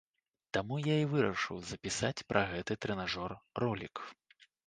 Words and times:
Таму 0.57 0.77
я 0.79 0.95
і 1.01 1.03
вырашыў 1.11 1.59
запісаць 1.73 2.25
пра 2.33 2.41
гэты 2.53 2.79
трэнажор 2.85 3.37
ролік. 3.65 3.95